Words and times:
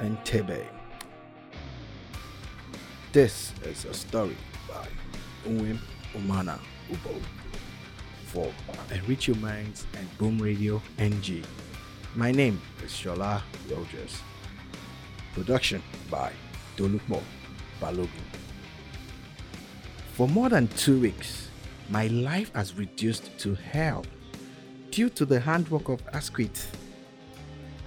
Entebbe. 0.00 0.64
This 3.12 3.52
is 3.64 3.84
a 3.84 3.92
story 3.92 4.36
by 4.66 4.86
Uwem 5.46 5.78
Umana 6.14 6.58
Obot 6.90 7.22
for 8.24 8.50
Enrich 8.94 9.28
Your 9.28 9.36
Minds 9.36 9.86
and 9.98 10.08
Boom 10.16 10.38
Radio 10.38 10.80
NG. 10.98 11.42
My 12.14 12.32
name 12.32 12.58
is 12.82 12.92
Sola 12.92 13.42
Rogers. 13.70 14.22
Production 15.34 15.82
by 16.10 16.32
Dolukmo 16.78 17.20
Balogun. 17.78 18.08
For 20.14 20.26
more 20.26 20.48
than 20.48 20.68
two 20.68 20.98
weeks, 20.98 21.50
my 21.90 22.06
life 22.06 22.50
has 22.54 22.74
reduced 22.74 23.36
to 23.40 23.54
hell 23.54 24.06
due 24.90 25.10
to 25.10 25.26
the 25.26 25.40
handwork 25.40 25.90
of 25.90 26.00
Asquith. 26.14 26.79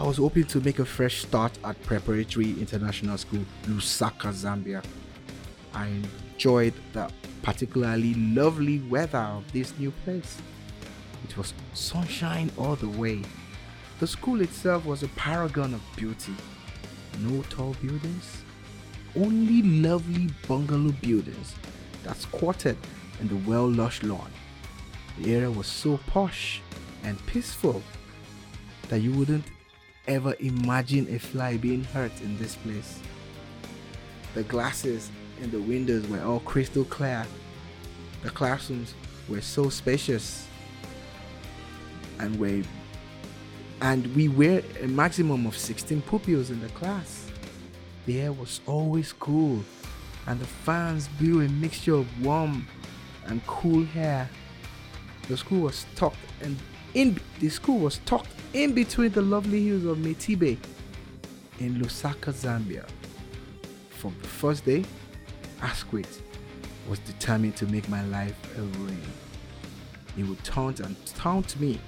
I 0.00 0.02
was 0.02 0.16
hoping 0.16 0.44
to 0.44 0.62
make 0.62 0.78
a 0.78 0.86
fresh 0.86 1.20
start 1.20 1.52
at 1.62 1.78
Preparatory 1.82 2.52
International 2.52 3.18
School, 3.18 3.44
Lusaka, 3.64 4.32
Zambia. 4.32 4.82
I 5.74 5.88
enjoyed 5.88 6.72
the 6.94 7.10
particularly 7.42 8.14
lovely 8.14 8.78
weather 8.78 9.18
of 9.18 9.52
this 9.52 9.78
new 9.78 9.90
place. 9.90 10.38
It 11.28 11.36
was 11.36 11.52
sunshine 11.74 12.50
all 12.56 12.76
the 12.76 12.88
way. 12.88 13.20
The 13.98 14.06
school 14.06 14.40
itself 14.40 14.86
was 14.86 15.02
a 15.02 15.08
paragon 15.08 15.74
of 15.74 15.82
beauty. 15.96 16.34
No 17.18 17.42
tall 17.50 17.76
buildings, 17.82 18.42
only 19.14 19.60
lovely 19.60 20.30
bungalow 20.48 20.92
buildings 21.02 21.54
that 22.04 22.16
squatted 22.16 22.78
in 23.20 23.28
the 23.28 23.36
well 23.46 23.70
lush 23.70 24.02
lawn. 24.02 24.30
The 25.18 25.34
area 25.34 25.50
was 25.50 25.66
so 25.66 25.98
posh 26.06 26.62
and 27.04 27.18
peaceful 27.26 27.82
that 28.88 29.00
you 29.00 29.12
wouldn't 29.12 29.44
ever 30.06 30.34
imagine 30.40 31.12
a 31.14 31.18
fly 31.18 31.56
being 31.56 31.84
hurt 31.84 32.12
in 32.20 32.38
this 32.38 32.56
place. 32.56 33.00
The 34.34 34.42
glasses 34.44 35.10
in 35.40 35.50
the 35.50 35.60
windows 35.60 36.06
were 36.08 36.22
all 36.22 36.40
crystal 36.40 36.84
clear. 36.84 37.26
The 38.22 38.30
classrooms 38.30 38.94
were 39.28 39.40
so 39.40 39.68
spacious 39.68 40.46
and 42.18 42.38
were 42.38 42.62
and 43.82 44.14
we 44.14 44.28
were 44.28 44.62
a 44.82 44.86
maximum 44.86 45.46
of 45.46 45.56
16 45.56 46.02
pupils 46.02 46.50
in 46.50 46.60
the 46.60 46.68
class. 46.68 47.30
The 48.04 48.20
air 48.20 48.32
was 48.32 48.60
always 48.66 49.12
cool 49.14 49.64
and 50.26 50.38
the 50.38 50.46
fans 50.46 51.08
blew 51.18 51.40
a 51.40 51.48
mixture 51.48 51.94
of 51.94 52.24
warm 52.24 52.66
and 53.26 53.44
cool 53.46 53.86
air. 53.96 54.28
The 55.28 55.36
school 55.36 55.62
was 55.62 55.86
tucked 55.96 56.16
and 56.42 56.58
in 56.94 57.20
the 57.38 57.48
school 57.48 57.78
was 57.78 57.98
tucked 58.04 58.32
in 58.52 58.74
between 58.74 59.12
the 59.12 59.22
lovely 59.22 59.66
hills 59.66 59.84
of 59.84 59.98
Metibe 59.98 60.58
in 61.58 61.74
Lusaka, 61.76 62.32
Zambia. 62.32 62.84
From 63.90 64.14
the 64.22 64.28
first 64.28 64.64
day, 64.64 64.84
Asquith 65.62 66.22
was 66.88 66.98
determined 67.00 67.56
to 67.56 67.66
make 67.66 67.88
my 67.88 68.02
life 68.06 68.36
a 68.58 68.62
ruin. 68.62 69.00
He 70.16 70.24
would 70.24 70.42
taunt 70.42 70.80
and 70.80 70.96
taunt 71.06 71.58
me. 71.60 71.78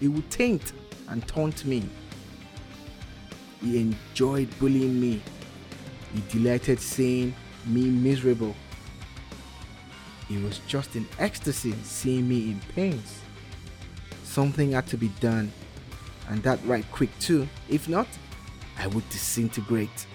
He 0.00 0.08
would 0.08 0.28
taint 0.30 0.72
and 1.08 1.26
taunt 1.28 1.64
me. 1.64 1.88
He 3.60 3.80
enjoyed 3.80 4.48
bullying 4.58 5.00
me. 5.00 5.22
He 6.14 6.22
delighted 6.32 6.80
seeing 6.80 7.34
me 7.66 7.82
miserable. 7.82 8.54
He 10.26 10.38
was 10.38 10.60
just 10.66 10.96
in 10.96 11.06
ecstasy 11.18 11.74
seeing 11.82 12.28
me 12.28 12.50
in 12.50 12.60
pains. 12.74 13.20
Something 14.38 14.70
had 14.70 14.86
to 14.86 14.96
be 14.96 15.08
done, 15.18 15.50
and 16.28 16.40
that 16.44 16.64
right 16.64 16.84
quick 16.92 17.10
too. 17.18 17.48
If 17.68 17.88
not, 17.88 18.06
I 18.78 18.86
would 18.86 19.02
disintegrate. 19.10 20.06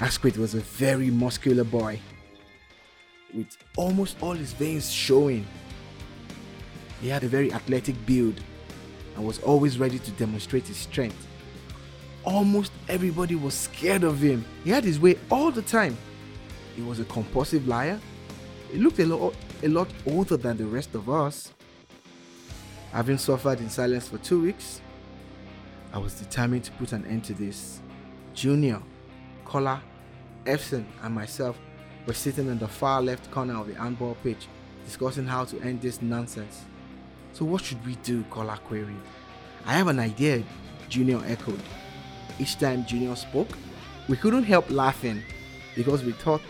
Asquith 0.00 0.38
was 0.38 0.54
a 0.54 0.60
very 0.60 1.10
muscular 1.10 1.64
boy, 1.64 2.00
with 3.34 3.54
almost 3.76 4.16
all 4.22 4.32
his 4.32 4.54
veins 4.54 4.90
showing. 4.90 5.46
He 7.02 7.08
had 7.08 7.24
a 7.24 7.28
very 7.28 7.52
athletic 7.52 7.96
build 8.06 8.40
and 9.14 9.26
was 9.26 9.38
always 9.40 9.78
ready 9.78 9.98
to 9.98 10.10
demonstrate 10.12 10.66
his 10.66 10.78
strength. 10.78 11.26
Almost 12.24 12.72
everybody 12.88 13.34
was 13.34 13.52
scared 13.52 14.02
of 14.02 14.18
him. 14.18 14.46
He 14.64 14.70
had 14.70 14.82
his 14.82 14.98
way 14.98 15.18
all 15.30 15.50
the 15.50 15.60
time. 15.60 15.94
He 16.74 16.80
was 16.80 17.00
a 17.00 17.04
compulsive 17.04 17.68
liar. 17.68 18.00
He 18.72 18.78
looked 18.78 18.98
a 18.98 19.04
lot, 19.04 19.34
a 19.62 19.68
lot 19.68 19.88
older 20.06 20.38
than 20.38 20.56
the 20.56 20.64
rest 20.64 20.94
of 20.94 21.10
us. 21.10 21.52
Having 22.96 23.18
suffered 23.18 23.60
in 23.60 23.68
silence 23.68 24.08
for 24.08 24.16
two 24.16 24.40
weeks, 24.40 24.80
I 25.92 25.98
was 25.98 26.14
determined 26.14 26.64
to 26.64 26.72
put 26.72 26.92
an 26.92 27.04
end 27.04 27.24
to 27.24 27.34
this. 27.34 27.80
Junior, 28.32 28.80
Kola, 29.44 29.82
Efson, 30.46 30.86
and 31.02 31.14
myself 31.14 31.58
were 32.06 32.14
sitting 32.14 32.46
in 32.46 32.58
the 32.58 32.66
far 32.66 33.02
left 33.02 33.30
corner 33.30 33.60
of 33.60 33.66
the 33.66 33.74
handball 33.74 34.16
pitch 34.22 34.48
discussing 34.86 35.26
how 35.26 35.44
to 35.44 35.60
end 35.60 35.82
this 35.82 36.00
nonsense. 36.00 36.64
So, 37.34 37.44
what 37.44 37.62
should 37.62 37.84
we 37.84 37.96
do? 37.96 38.24
Kola 38.30 38.58
queried. 38.64 38.96
I 39.66 39.74
have 39.74 39.88
an 39.88 39.98
idea, 39.98 40.42
Junior 40.88 41.20
echoed. 41.26 41.60
Each 42.38 42.58
time 42.58 42.86
Junior 42.86 43.14
spoke, 43.14 43.50
we 44.08 44.16
couldn't 44.16 44.44
help 44.44 44.70
laughing 44.70 45.22
because 45.74 46.02
we 46.02 46.12
thought 46.12 46.40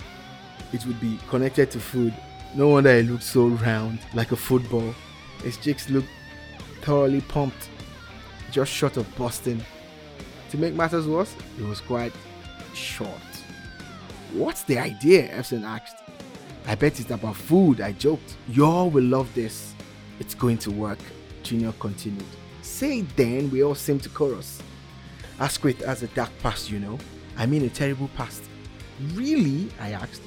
it 0.72 0.86
would 0.86 1.00
be 1.00 1.18
connected 1.28 1.72
to 1.72 1.80
food. 1.80 2.14
No 2.54 2.68
wonder 2.68 2.90
it 2.90 3.06
looked 3.06 3.24
so 3.24 3.48
round, 3.48 3.98
like 4.14 4.30
a 4.30 4.36
football. 4.36 4.94
His 5.42 5.56
cheeks 5.56 5.90
looked 5.90 6.08
thoroughly 6.86 7.20
pumped, 7.22 7.68
just 8.52 8.70
short 8.72 8.96
of 8.96 9.06
busting. 9.16 9.60
To 10.50 10.56
make 10.56 10.72
matters 10.72 11.08
worse, 11.08 11.34
it 11.58 11.64
was 11.64 11.80
quite 11.80 12.12
short. 12.74 13.10
What's 14.32 14.62
the 14.62 14.78
idea? 14.78 15.28
Efson 15.36 15.64
asked. 15.64 15.96
I 16.64 16.76
bet 16.76 17.00
it's 17.00 17.10
about 17.10 17.34
food, 17.34 17.80
I 17.80 17.90
joked. 17.90 18.36
Y'all 18.48 18.88
will 18.88 19.02
love 19.02 19.34
this. 19.34 19.74
It's 20.20 20.34
going 20.34 20.58
to 20.58 20.70
work, 20.70 21.00
Junior 21.42 21.72
continued. 21.80 22.24
Say 22.62 23.00
then, 23.16 23.50
we 23.50 23.64
all 23.64 23.74
seem 23.74 23.98
to 24.00 24.08
chorus. 24.08 24.62
Asquith 25.40 25.84
has 25.84 26.04
a 26.04 26.08
dark 26.08 26.30
past, 26.40 26.70
you 26.70 26.78
know. 26.78 26.98
I 27.36 27.46
mean 27.46 27.64
a 27.64 27.68
terrible 27.68 28.10
past. 28.16 28.44
Really? 29.14 29.70
I 29.80 29.90
asked. 29.90 30.22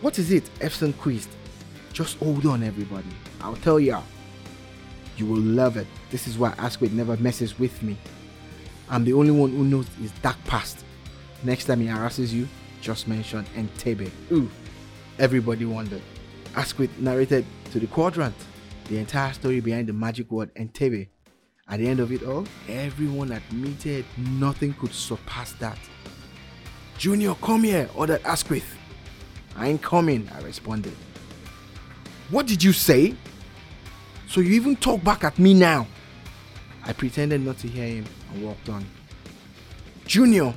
What 0.00 0.18
is 0.18 0.32
it? 0.32 0.44
Efson 0.60 0.96
quizzed. 0.98 1.28
Just 1.92 2.16
hold 2.16 2.46
on, 2.46 2.62
everybody. 2.62 3.10
I'll 3.42 3.56
tell 3.56 3.78
ya. 3.78 4.00
You 5.16 5.26
will 5.26 5.40
love 5.40 5.76
it. 5.76 5.86
This 6.10 6.26
is 6.26 6.38
why 6.38 6.54
Asquith 6.58 6.92
never 6.92 7.16
messes 7.16 7.58
with 7.58 7.82
me. 7.82 7.96
I'm 8.88 9.04
the 9.04 9.12
only 9.12 9.30
one 9.30 9.50
who 9.50 9.64
knows 9.64 9.86
his 10.00 10.10
dark 10.22 10.42
past. 10.44 10.84
Next 11.44 11.64
time 11.66 11.80
he 11.80 11.86
harasses 11.86 12.32
you, 12.32 12.48
just 12.80 13.08
mention 13.08 13.44
Entebbe. 13.56 14.10
Ooh, 14.30 14.50
everybody 15.18 15.64
wondered. 15.64 16.02
Asquith 16.56 16.90
narrated 16.98 17.44
to 17.70 17.80
the 17.80 17.86
quadrant 17.86 18.34
the 18.88 18.98
entire 18.98 19.32
story 19.32 19.60
behind 19.60 19.88
the 19.88 19.92
magic 19.92 20.30
word 20.30 20.54
Entebbe. 20.54 21.08
At 21.68 21.78
the 21.78 21.88
end 21.88 22.00
of 22.00 22.12
it 22.12 22.22
all, 22.24 22.46
everyone 22.68 23.32
admitted 23.32 24.04
nothing 24.16 24.74
could 24.74 24.92
surpass 24.92 25.52
that. 25.54 25.78
Junior, 26.98 27.34
come 27.36 27.64
here, 27.64 27.88
ordered 27.94 28.22
Asquith. 28.24 28.76
I 29.56 29.68
ain't 29.68 29.82
coming, 29.82 30.28
I 30.34 30.42
responded. 30.42 30.94
What 32.30 32.46
did 32.46 32.62
you 32.62 32.72
say? 32.72 33.14
So 34.32 34.40
you 34.40 34.54
even 34.54 34.76
talk 34.76 35.04
back 35.04 35.24
at 35.24 35.38
me 35.38 35.52
now? 35.52 35.86
I 36.84 36.94
pretended 36.94 37.42
not 37.42 37.58
to 37.58 37.68
hear 37.68 37.86
him 37.86 38.06
and 38.32 38.42
walked 38.42 38.66
on. 38.70 38.82
Junior, 40.06 40.54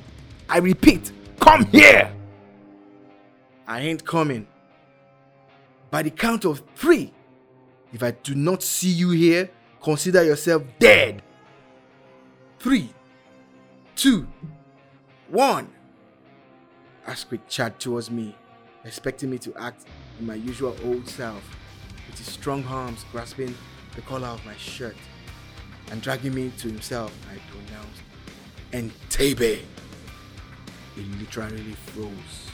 I 0.48 0.60
repeat, 0.60 1.12
come 1.38 1.66
here! 1.66 2.10
I 3.66 3.80
ain't 3.80 4.02
coming. 4.02 4.46
By 5.90 6.04
the 6.04 6.10
count 6.10 6.46
of 6.46 6.62
three, 6.74 7.12
if 7.92 8.02
I 8.02 8.12
do 8.12 8.34
not 8.34 8.62
see 8.62 8.88
you 8.88 9.10
here, 9.10 9.50
consider 9.82 10.24
yourself 10.24 10.62
dead. 10.78 11.20
Three, 12.58 12.88
two, 13.94 14.26
one. 15.28 15.68
Asquith 17.06 17.46
charged 17.46 17.80
towards 17.80 18.10
me, 18.10 18.34
expecting 18.86 19.28
me 19.28 19.36
to 19.36 19.54
act 19.56 19.84
in 20.18 20.26
my 20.26 20.34
usual 20.36 20.74
old 20.82 21.06
self, 21.06 21.42
his 22.18 22.28
strong 22.28 22.64
arms 22.64 23.04
grasping 23.12 23.54
the 23.94 24.02
collar 24.02 24.28
of 24.28 24.44
my 24.44 24.56
shirt 24.56 24.96
and 25.90 26.02
dragging 26.02 26.34
me 26.34 26.52
to 26.58 26.68
himself. 26.68 27.12
I 27.30 27.38
pronounced 27.50 28.02
Entebbe. 28.72 29.60
He 30.94 31.02
literally 31.18 31.72
froze. 31.86 32.50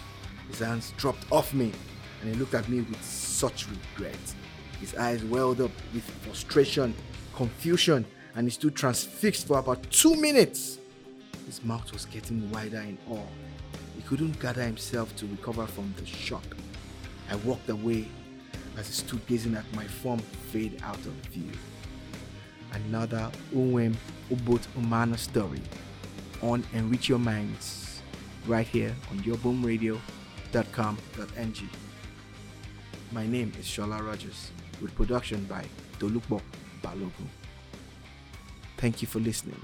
His 0.48 0.58
hands 0.58 0.92
dropped 0.96 1.30
off 1.30 1.54
me 1.54 1.72
and 2.20 2.32
he 2.32 2.38
looked 2.38 2.54
at 2.54 2.68
me 2.68 2.80
with 2.80 3.02
such 3.02 3.66
regret. 3.68 4.34
His 4.80 4.94
eyes 4.94 5.24
welled 5.24 5.60
up 5.60 5.70
with 5.94 6.04
frustration, 6.22 6.94
confusion, 7.34 8.04
and 8.34 8.46
he 8.46 8.50
stood 8.50 8.74
transfixed 8.74 9.46
for 9.46 9.58
about 9.58 9.90
two 9.90 10.16
minutes. 10.16 10.78
His 11.46 11.62
mouth 11.64 11.92
was 11.92 12.06
getting 12.06 12.50
wider 12.50 12.80
in 12.80 12.98
awe. 13.08 13.26
He 13.96 14.02
couldn't 14.02 14.40
gather 14.40 14.62
himself 14.62 15.14
to 15.16 15.26
recover 15.26 15.66
from 15.66 15.92
the 15.96 16.06
shock. 16.06 16.44
I 17.30 17.36
walked 17.36 17.68
away 17.68 18.08
as 18.78 18.86
he 18.86 18.92
stood 18.92 19.26
gazing 19.26 19.54
at 19.54 19.64
my 19.74 19.84
form 19.84 20.18
fade 20.18 20.80
out 20.82 20.96
of 20.96 21.12
view. 21.30 21.50
Another 22.72 23.30
um-ubot-umana 23.54 25.18
story 25.18 25.60
on 26.42 26.64
Enrich 26.72 27.08
Your 27.08 27.18
Minds 27.18 28.00
right 28.46 28.66
here 28.66 28.94
on 29.10 29.18
yourboomradio.com.ng. 29.20 31.68
My 33.12 33.26
name 33.26 33.52
is 33.60 33.66
Sola 33.66 34.02
Rogers 34.02 34.50
with 34.80 34.94
production 34.94 35.44
by 35.44 35.66
Dolukbo 35.98 36.40
Balogun. 36.82 37.28
Thank 38.78 39.02
you 39.02 39.08
for 39.08 39.20
listening. 39.20 39.60